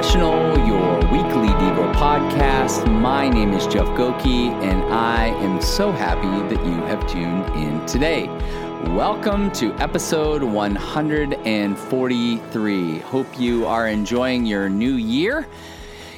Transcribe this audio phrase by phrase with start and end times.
[0.00, 2.90] Confessional, your weekly Devo podcast.
[2.90, 7.84] My name is Jeff Goki, and I am so happy that you have tuned in
[7.84, 8.26] today.
[8.96, 12.98] Welcome to episode 143.
[13.00, 15.46] Hope you are enjoying your new year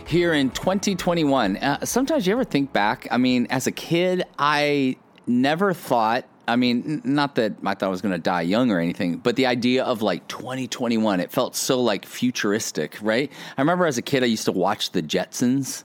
[0.07, 1.57] here in 2021.
[1.57, 4.97] Uh, sometimes you ever think back, I mean, as a kid, I
[5.27, 8.81] never thought I mean, not that I thought I was going to die young or
[8.81, 13.31] anything, but the idea of like 2021, it felt so like futuristic, right?
[13.57, 15.85] I remember as a kid, I used to watch the Jetsons,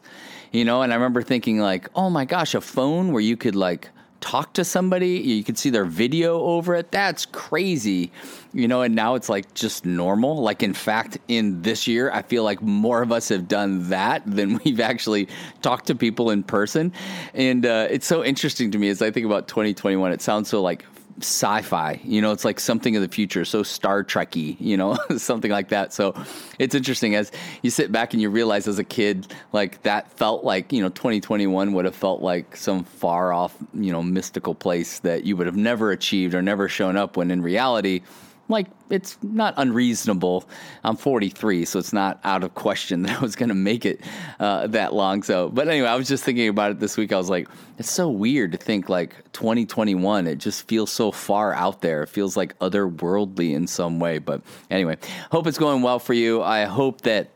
[0.52, 3.55] you know, and I remember thinking like, oh my gosh, a phone where you could
[3.55, 6.91] like talk to somebody, you could see their video over it.
[6.91, 8.12] That's crazy.
[8.53, 10.41] You know, and now it's like just normal.
[10.41, 14.23] Like, in fact, in this year, I feel like more of us have done that
[14.25, 15.27] than we've actually
[15.61, 16.94] talked to people in person.
[17.34, 20.11] And uh, it's so interesting to me as I think about 2021.
[20.11, 20.86] It sounds so like
[21.20, 25.52] sci-fi you know it's like something of the future so star trekky you know something
[25.52, 25.94] like that.
[25.94, 26.14] So
[26.59, 30.44] it's interesting as you sit back and you realize as a kid like that felt
[30.44, 35.00] like you know 2021 would have felt like some far off you know mystical place
[35.00, 38.02] that you would have never achieved or never shown up when in reality
[38.50, 40.48] like it's not unreasonable.
[40.84, 44.02] I'm 43, so it's not out of question that I was going to make it
[44.39, 45.23] uh, that long.
[45.23, 47.12] So, but anyway, I was just thinking about it this week.
[47.12, 50.28] I was like, it's so weird to think like 2021.
[50.28, 52.04] It just feels so far out there.
[52.04, 54.17] It feels like otherworldly in some way.
[54.20, 54.98] But anyway,
[55.32, 56.42] hope it's going well for you.
[56.44, 57.32] I hope that.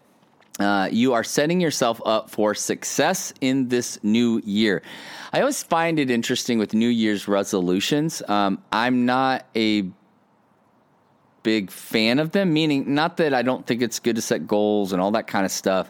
[0.59, 4.83] Uh, you are setting yourself up for success in this new year.
[5.33, 8.21] I always find it interesting with New Year's resolutions.
[8.27, 9.89] Um, I'm not a
[11.43, 14.93] big fan of them, meaning not that I don't think it's good to set goals
[14.93, 15.89] and all that kind of stuff.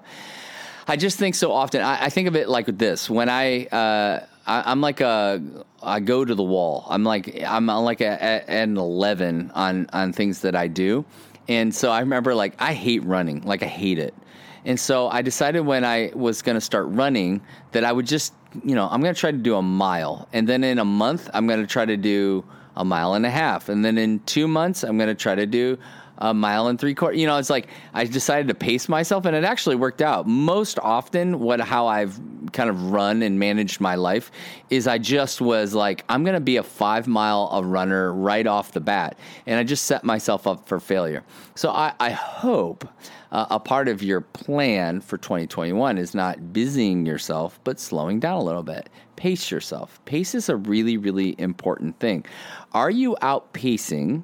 [0.88, 4.26] I just think so often, I, I think of it like this when I, uh,
[4.48, 5.42] I, am like a,
[5.82, 6.86] I go to the wall.
[6.90, 11.06] I'm like, I'm like a, a, an 11 on, on things that I do.
[11.48, 14.14] And so I remember like, I hate running, like I hate it.
[14.66, 17.42] And so I decided when I was going to start running
[17.72, 18.34] that I would just,
[18.64, 20.28] you know, I'm going to try to do a mile.
[20.34, 22.44] And then in a month, I'm going to try to do
[22.76, 23.70] a mile and a half.
[23.70, 25.78] And then in two months, I'm going to try to do
[26.22, 27.20] a mile and three quarters.
[27.20, 30.28] You know, it's like I decided to pace myself, and it actually worked out.
[30.28, 32.20] Most often, what how I've
[32.54, 34.32] kind of run and managed my life
[34.70, 38.46] is I just was like, I'm going to be a five mile a runner right
[38.46, 39.18] off the bat,
[39.48, 41.24] and I just set myself up for failure.
[41.56, 42.88] So I, I hope.
[43.32, 48.36] Uh, a part of your plan for 2021 is not busying yourself, but slowing down
[48.36, 48.90] a little bit.
[49.22, 50.04] Pace yourself.
[50.06, 52.26] Pace is a really, really important thing.
[52.72, 54.24] Are you outpacing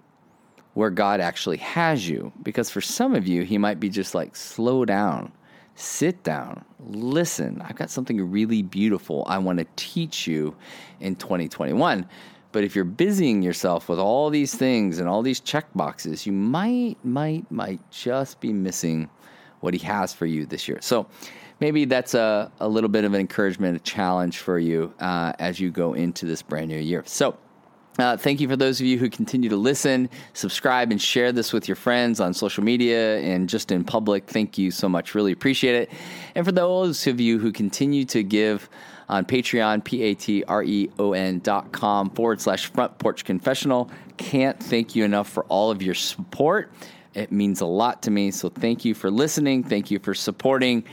[0.73, 2.33] where God actually has you?
[2.41, 5.31] Because for some of you, He might be just like, slow down,
[5.75, 7.61] sit down, listen.
[7.61, 10.55] I've got something really beautiful I want to teach you
[10.99, 12.03] in 2021.
[12.51, 16.33] But if you're busying yourself with all these things and all these check boxes, you
[16.33, 19.11] might, might, might just be missing
[19.59, 20.79] what He has for you this year.
[20.81, 21.05] So,
[21.59, 25.59] maybe that's a, a little bit of an encouragement, a challenge for you uh, as
[25.59, 27.03] you go into this brand new year.
[27.05, 27.37] So,
[27.99, 31.51] uh, thank you for those of you who continue to listen, subscribe, and share this
[31.51, 34.27] with your friends on social media and just in public.
[34.27, 35.15] Thank you so much.
[35.15, 35.91] Really appreciate it.
[36.35, 38.69] And for those of you who continue to give
[39.09, 43.25] on Patreon, P A T R E O N dot com forward slash front porch
[43.25, 46.71] confessional, can't thank you enough for all of your support.
[47.15, 48.29] It means a lot to me.
[48.29, 49.63] So thank you for listening.
[49.63, 50.83] Thank you for supporting.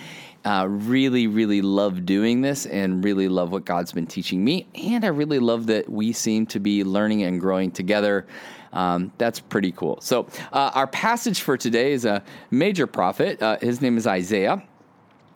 [0.44, 4.66] Uh, really, really love doing this and really love what God's been teaching me.
[4.75, 8.27] And I really love that we seem to be learning and growing together.
[8.75, 10.00] Um, that's pretty cool.
[10.03, 13.41] So, uh, our passage for today is a major prophet.
[13.41, 14.62] Uh, his name is Isaiah.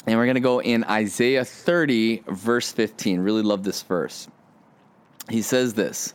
[0.06, 3.20] And we're going to go in Isaiah 30, verse 15.
[3.20, 4.28] Really love this verse.
[5.28, 6.14] He says this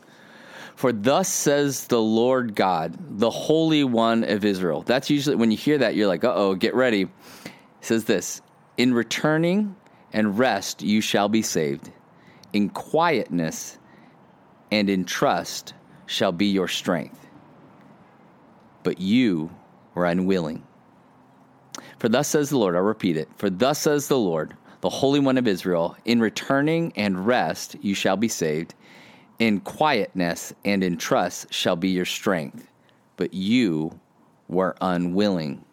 [0.74, 4.82] For thus says the Lord God, the Holy One of Israel.
[4.82, 7.04] That's usually when you hear that, you're like, uh oh, get ready.
[7.04, 7.50] He
[7.80, 8.42] says this
[8.76, 9.74] in returning
[10.12, 11.90] and rest you shall be saved.
[12.52, 13.78] In quietness
[14.70, 15.74] and in trust
[16.06, 17.26] shall be your strength.
[18.82, 19.50] But you
[19.94, 20.62] were unwilling.
[21.98, 23.28] For thus says the Lord, I'll repeat it.
[23.36, 27.94] For thus says the Lord, the Holy One of Israel, in returning and rest you
[27.94, 28.74] shall be saved.
[29.38, 32.68] In quietness and in trust shall be your strength.
[33.16, 33.98] But you
[34.48, 35.64] were unwilling.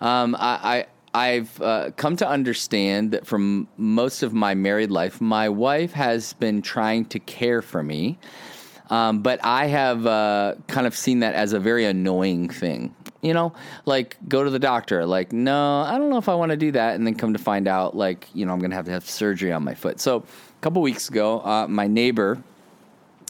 [0.00, 5.48] Um, I, I've uh, come to understand that from most of my married life, my
[5.48, 8.18] wife has been trying to care for me,
[8.90, 12.94] um, but I have uh, kind of seen that as a very annoying thing.
[13.22, 13.52] You know,
[13.84, 16.72] like go to the doctor, like, no, I don't know if I want to do
[16.72, 16.94] that.
[16.94, 19.04] And then come to find out, like, you know, I'm going to have to have
[19.04, 20.00] surgery on my foot.
[20.00, 22.42] So a couple weeks ago, uh, my neighbor,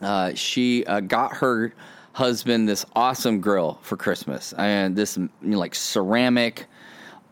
[0.00, 1.72] uh, she uh, got her
[2.12, 6.66] husband this awesome grill for Christmas and this you know, like ceramic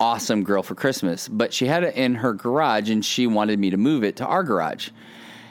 [0.00, 3.70] awesome grill for Christmas, but she had it in her garage and she wanted me
[3.70, 4.90] to move it to our garage.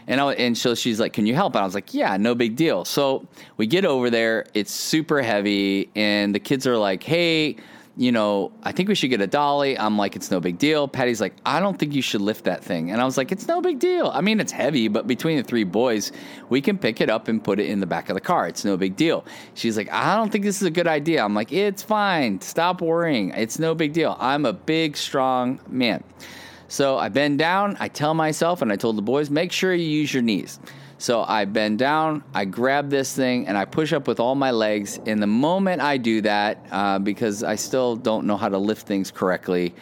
[0.08, 2.34] And I, and so she's like, "Can you help?" And I was like, "Yeah, no
[2.34, 3.28] big deal." So
[3.58, 4.46] we get over there.
[4.54, 7.58] It's super heavy, and the kids are like, "Hey."
[8.00, 9.76] You know, I think we should get a dolly.
[9.76, 10.88] I'm like, it's no big deal.
[10.88, 12.92] Patty's like, I don't think you should lift that thing.
[12.92, 14.12] And I was like, it's no big deal.
[14.14, 16.12] I mean, it's heavy, but between the three boys,
[16.50, 18.48] we can pick it up and put it in the back of the car.
[18.48, 19.26] It's no big deal.
[19.56, 21.24] She's like, I don't think this is a good idea.
[21.24, 22.40] I'm like, it's fine.
[22.40, 23.32] Stop worrying.
[23.32, 24.16] It's no big deal.
[24.20, 26.04] I'm a big, strong man.
[26.68, 29.88] So I bend down, I tell myself, and I told the boys, make sure you
[29.88, 30.60] use your knees.
[31.00, 34.52] So I bend down, I grab this thing, and I push up with all my
[34.52, 35.00] legs.
[35.06, 38.88] And the moment I do that, uh, because I still don't know how to lift
[38.88, 39.76] things correctly,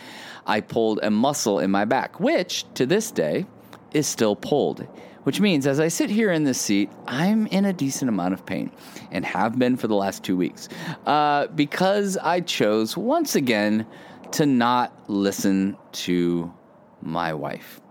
[0.45, 3.45] I pulled a muscle in my back, which to this day
[3.93, 4.85] is still pulled.
[5.23, 8.45] Which means as I sit here in this seat, I'm in a decent amount of
[8.45, 8.69] pain
[9.09, 10.69] and have been for the last two weeks
[11.07, 13.87] uh, because I chose once again
[14.33, 16.53] to not listen to
[17.01, 17.81] my wife.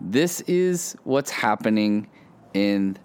[0.00, 2.08] This is what's happening
[2.54, 2.96] in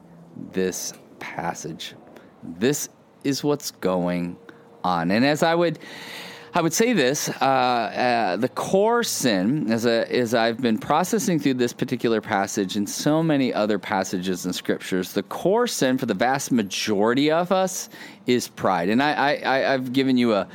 [0.53, 1.95] this passage.
[2.43, 2.89] This
[3.23, 4.37] is what's going
[4.83, 5.11] on.
[5.11, 5.79] And as I would
[6.51, 11.39] I would say this: uh, uh, the core sin, as, a, as I've been processing
[11.39, 16.07] through this particular passage and so many other passages in scriptures, the core sin for
[16.07, 17.89] the vast majority of us
[18.25, 18.89] is pride.
[18.89, 20.47] And I, I, I've given you a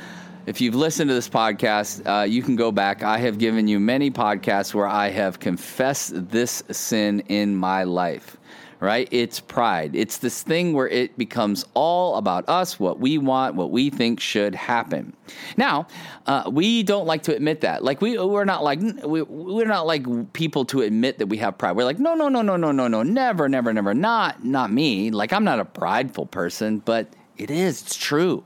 [0.45, 3.01] if you've listened to this podcast, uh, you can go back.
[3.01, 8.37] I have given you many podcasts where I have confessed this sin in my life,
[8.79, 9.07] right?
[9.11, 9.95] It's pride.
[9.95, 14.19] It's this thing where it becomes all about us, what we want, what we think
[14.19, 15.15] should happen.
[15.57, 15.87] Now,
[16.25, 17.83] uh, we don't like to admit that.
[17.83, 21.57] Like we, we're not like we, we're not like people to admit that we have
[21.57, 21.75] pride.
[21.75, 23.93] We're like, no, no, no, no, no, no, no, never, never, never.
[23.93, 25.11] Not, not me.
[25.11, 27.81] Like I'm not a prideful person, but it is.
[27.81, 28.43] It's true.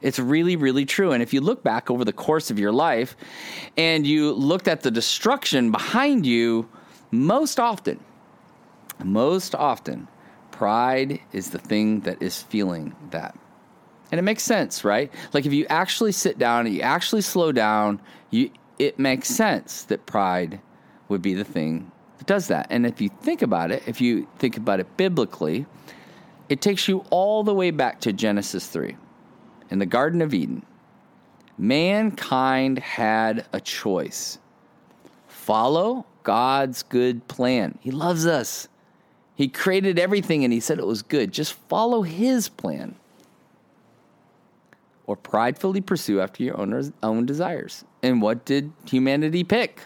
[0.00, 1.12] It's really, really true.
[1.12, 3.16] And if you look back over the course of your life
[3.76, 6.68] and you looked at the destruction behind you,
[7.10, 7.98] most often,
[9.04, 10.08] most often,
[10.50, 13.38] pride is the thing that is feeling that.
[14.10, 15.12] And it makes sense, right?
[15.32, 18.00] Like if you actually sit down and you actually slow down,
[18.30, 20.60] you it makes sense that pride
[21.08, 22.68] would be the thing that does that.
[22.70, 25.66] And if you think about it, if you think about it biblically,
[26.48, 28.96] it takes you all the way back to Genesis 3
[29.70, 30.64] in the Garden of Eden,
[31.58, 34.38] mankind had a choice
[35.26, 37.78] follow God's good plan.
[37.80, 38.68] He loves us.
[39.38, 41.30] He created everything and he said it was good.
[41.30, 42.96] Just follow his plan.
[45.06, 47.84] Or pridefully pursue after your own, own desires.
[48.02, 49.82] And what did humanity pick?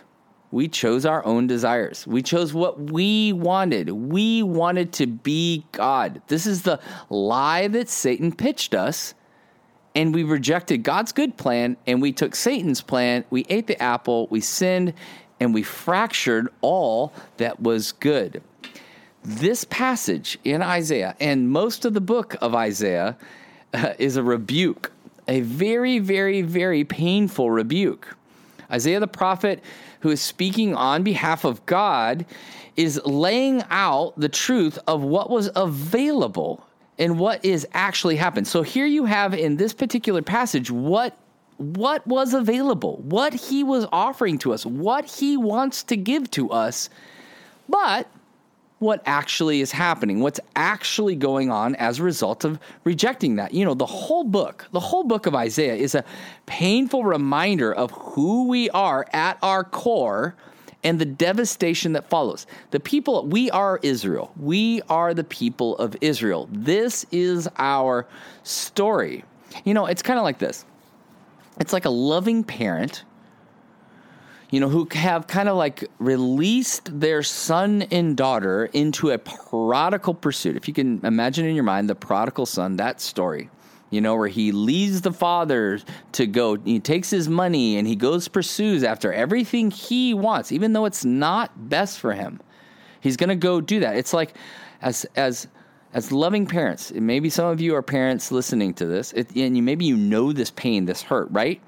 [0.52, 2.06] We chose our own desires.
[2.06, 3.90] We chose what we wanted.
[3.90, 6.22] We wanted to be God.
[6.28, 9.12] This is the lie that Satan pitched us
[9.94, 13.26] and we rejected God's good plan and we took Satan's plan.
[13.28, 14.94] We ate the apple, we sinned,
[15.38, 18.42] and we fractured all that was good.
[19.24, 23.16] This passage in Isaiah and most of the book of Isaiah
[23.72, 24.90] uh, is a rebuke,
[25.28, 28.16] a very, very, very painful rebuke.
[28.70, 29.62] Isaiah the prophet,
[30.00, 32.26] who is speaking on behalf of God,
[32.74, 36.66] is laying out the truth of what was available
[36.98, 38.48] and what is actually happened.
[38.48, 41.16] So here you have in this particular passage what
[41.58, 46.50] what was available, what he was offering to us, what he wants to give to
[46.50, 46.90] us,
[47.68, 48.08] but
[48.82, 53.54] what actually is happening, what's actually going on as a result of rejecting that.
[53.54, 56.04] You know, the whole book, the whole book of Isaiah is a
[56.46, 60.34] painful reminder of who we are at our core
[60.82, 62.46] and the devastation that follows.
[62.72, 64.32] The people, we are Israel.
[64.36, 66.48] We are the people of Israel.
[66.50, 68.08] This is our
[68.42, 69.24] story.
[69.64, 70.64] You know, it's kind of like this
[71.60, 73.04] it's like a loving parent
[74.52, 80.14] you know, who have kind of like released their son and daughter into a prodigal
[80.14, 80.56] pursuit.
[80.56, 83.50] If you can imagine in your mind the prodigal son, that story
[83.92, 85.78] you know, where he leaves the father
[86.12, 90.72] to go, he takes his money and he goes pursues after everything he wants, even
[90.72, 92.40] though it's not best for him.
[93.00, 93.96] He's going to go do that.
[93.96, 94.34] It's like
[94.80, 95.46] as as
[95.92, 99.62] as loving parents, maybe some of you are parents listening to this, it, and you
[99.62, 101.60] maybe you know this pain, this hurt, right?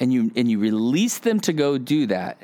[0.00, 2.38] And you and you release them to go do that,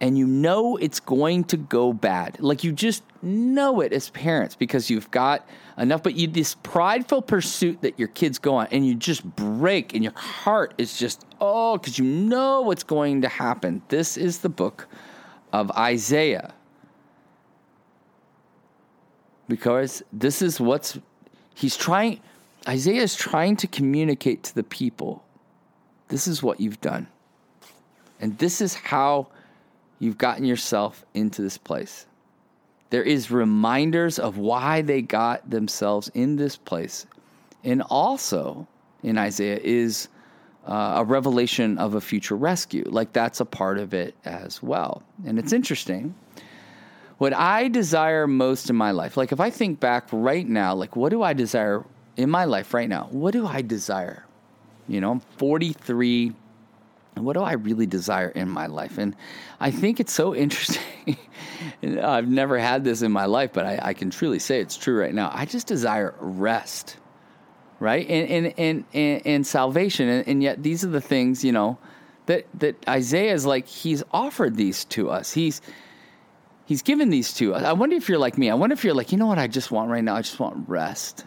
[0.00, 2.40] and you know it's going to go bad.
[2.40, 7.20] Like you just know it as parents because you've got enough, but you this prideful
[7.20, 11.26] pursuit that your kids go on, and you just break, and your heart is just
[11.42, 13.82] oh, because you know what's going to happen.
[13.88, 14.88] This is the book
[15.52, 16.54] of Isaiah.
[19.46, 20.98] Because this is what's
[21.54, 22.20] he's trying
[22.66, 25.22] Isaiah is trying to communicate to the people
[26.14, 27.08] this is what you've done.
[28.20, 29.26] And this is how
[29.98, 32.06] you've gotten yourself into this place.
[32.90, 37.06] There is reminders of why they got themselves in this place.
[37.64, 38.64] And also
[39.02, 40.06] in Isaiah is
[40.68, 42.84] uh, a revelation of a future rescue.
[42.86, 45.02] Like that's a part of it as well.
[45.26, 46.14] And it's interesting.
[47.18, 50.94] What I desire most in my life, like if I think back right now, like
[50.94, 51.84] what do I desire
[52.16, 53.08] in my life right now?
[53.10, 54.24] What do I desire?
[54.88, 56.32] You know, I'm 43.
[57.16, 58.98] What do I really desire in my life?
[58.98, 59.14] And
[59.60, 61.16] I think it's so interesting.
[61.82, 65.00] I've never had this in my life, but I, I can truly say it's true
[65.00, 65.30] right now.
[65.32, 66.96] I just desire rest
[67.80, 68.08] right?
[68.08, 71.78] And and and and, and salvation, and, and, yet these are the things you know
[72.26, 75.32] that that Isaiah is like he's offered these to us.
[75.32, 75.60] He's
[76.64, 77.62] he's given these to us.
[77.62, 78.50] I wonder if you're like me.
[78.50, 80.16] I wonder if you're like you know what I just want right now.
[80.16, 81.26] I just want rest.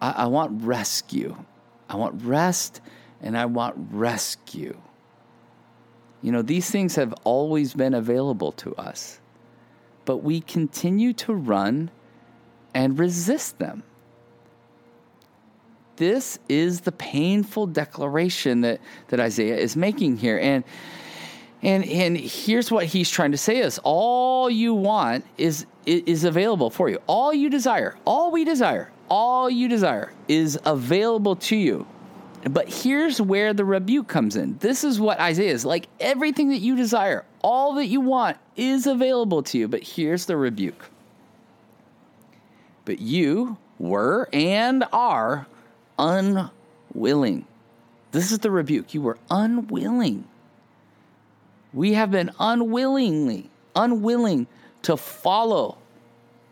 [0.00, 1.36] I, I want rescue.
[1.94, 2.80] I want rest,
[3.22, 4.76] and I want rescue.
[6.22, 9.20] You know these things have always been available to us,
[10.04, 11.90] but we continue to run
[12.74, 13.82] and resist them
[15.96, 20.38] this is the painful declaration that, that Isaiah is making here.
[20.38, 20.64] And
[21.62, 26.70] and and here's what he's trying to say is all you want is is available
[26.70, 26.98] for you.
[27.06, 31.86] All you desire, all we desire, all you desire is available to you.
[32.50, 34.58] But here's where the rebuke comes in.
[34.58, 38.88] This is what Isaiah is like everything that you desire, all that you want is
[38.88, 39.68] available to you.
[39.68, 40.90] But here's the rebuke.
[42.84, 45.46] But you were and are
[45.96, 47.46] unwilling.
[48.10, 48.94] This is the rebuke.
[48.94, 50.26] You were unwilling.
[51.72, 54.48] We have been unwillingly, unwilling
[54.82, 55.78] to follow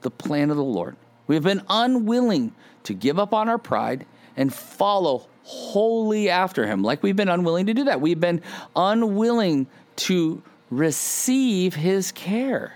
[0.03, 0.97] the plan of the Lord.
[1.33, 2.53] We have been unwilling
[2.85, 4.05] to give up on our pride
[4.37, 8.03] and follow wholly after Him, like we've been unwilling to do that.
[8.03, 8.43] We've been
[8.77, 12.75] unwilling to receive His care.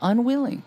[0.00, 0.62] Unwilling.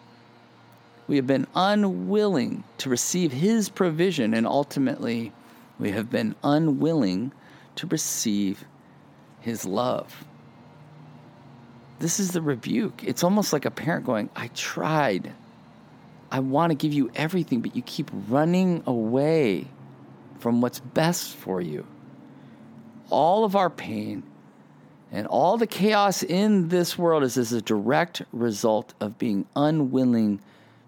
[1.07, 5.31] We have been unwilling to receive His provision, and ultimately,
[5.79, 7.31] we have been unwilling
[7.77, 8.65] to receive
[9.39, 10.25] His love.
[11.99, 13.05] This is the rebuke.
[13.05, 15.31] It's almost like a parent going, I tried.
[16.31, 19.67] I want to give you everything, but you keep running away
[20.39, 21.85] from what's best for you.
[23.09, 24.23] All of our pain
[25.11, 30.41] and all the chaos in this world is as a direct result of being unwilling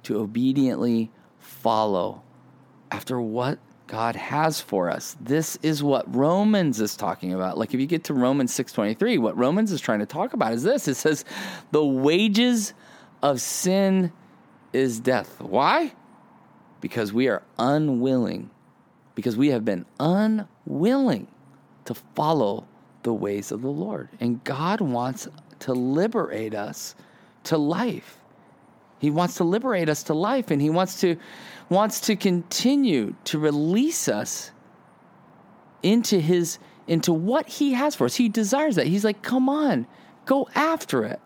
[0.03, 2.21] to obediently follow
[2.91, 5.15] after what God has for us.
[5.21, 7.57] This is what Romans is talking about.
[7.57, 10.63] Like if you get to Romans 6:23, what Romans is trying to talk about is
[10.63, 10.87] this.
[10.87, 11.23] It says
[11.71, 12.73] the wages
[13.23, 14.11] of sin
[14.77, 15.41] is death.
[15.41, 15.91] Why?
[16.81, 18.51] Because we are unwilling.
[19.15, 21.27] Because we have been unwilling
[21.85, 22.67] to follow
[23.01, 24.09] the ways of the Lord.
[24.19, 25.27] And God wants
[25.59, 26.93] to liberate us
[27.45, 28.19] to life.
[28.99, 31.17] He wants to liberate us to life and he wants to
[31.69, 34.51] wants to continue to release us
[35.83, 38.15] into his into what he has for us.
[38.15, 38.87] He desires that.
[38.87, 39.85] He's like, "Come on,
[40.25, 41.19] go after it."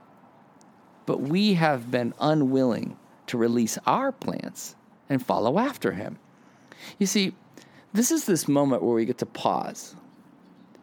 [1.05, 4.75] But we have been unwilling to release our plans
[5.09, 6.17] and follow after him.
[6.99, 7.33] You see,
[7.93, 9.95] this is this moment where we get to pause.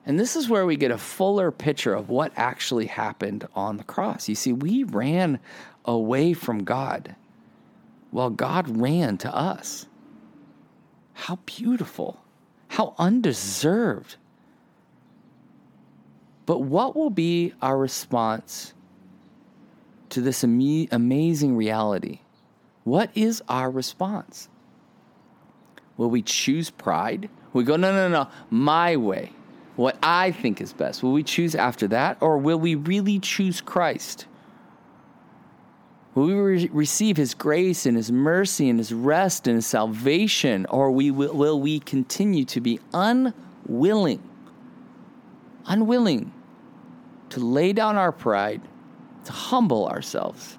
[0.07, 3.85] And this is where we get a fuller picture of what actually happened on the
[3.85, 4.28] cross.
[4.28, 5.38] You see, we ran
[5.85, 7.14] away from God
[8.11, 9.87] while God ran to us.
[11.12, 12.23] How beautiful,
[12.68, 14.16] how undeserved.
[16.47, 18.73] But what will be our response
[20.09, 22.21] to this am- amazing reality?
[22.88, 24.49] What is our response?
[25.99, 27.28] Will we choose pride?
[27.52, 29.33] We go, no, no, no, my way,
[29.76, 31.02] what I think is best?
[31.02, 32.16] Will we choose after that?
[32.23, 34.25] Or will we really choose Christ?
[36.14, 40.64] Will we re- receive His grace and His mercy and His rest and His salvation,
[40.71, 44.23] or we will, will we continue to be unwilling,
[45.66, 46.33] unwilling
[47.28, 48.62] to lay down our pride,
[49.26, 50.58] to humble ourselves,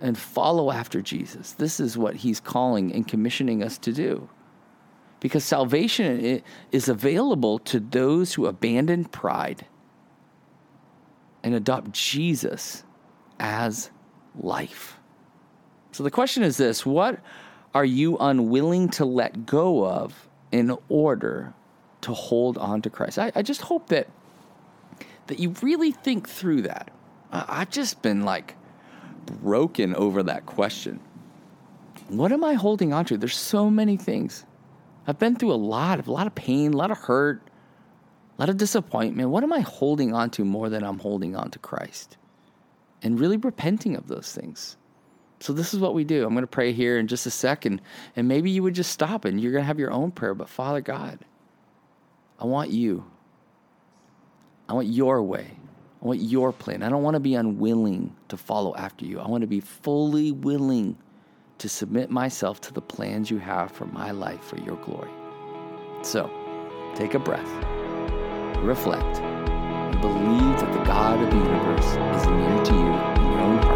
[0.00, 1.52] and follow after Jesus?
[1.52, 4.28] This is what He's calling and commissioning us to do.
[5.20, 9.66] Because salvation is available to those who abandon pride
[11.42, 12.84] and adopt Jesus
[13.38, 13.90] as
[14.38, 14.98] life.
[15.92, 17.20] So the question is this what
[17.74, 21.54] are you unwilling to let go of in order
[22.02, 23.18] to hold on to Christ?
[23.18, 24.08] I, I just hope that
[25.26, 26.90] that you really think through that.
[27.32, 28.56] I've just been like
[29.26, 31.00] broken over that question.
[32.08, 33.18] What am I holding on to?
[33.18, 34.44] There's so many things.
[35.06, 37.42] I've been through a lot of a lot of pain, a lot of hurt,
[38.36, 39.30] a lot of disappointment.
[39.30, 42.16] What am I holding on to more than I'm holding on to Christ?
[43.02, 44.76] And really repenting of those things.
[45.40, 46.24] So this is what we do.
[46.24, 47.82] I'm going to pray here in just a second,
[48.16, 50.34] and maybe you would just stop and you're going to have your own prayer.
[50.34, 51.18] But Father God,
[52.38, 53.04] I want you.
[54.68, 55.50] I want your way.
[56.06, 56.84] I want your plan.
[56.84, 59.18] I don't want to be unwilling to follow after you.
[59.18, 60.96] I want to be fully willing
[61.58, 65.10] to submit myself to the plans you have for my life for your glory.
[66.02, 66.30] So,
[66.94, 67.50] take a breath,
[68.58, 73.40] reflect, and believe that the God of the universe is near to you in your
[73.40, 73.75] own heart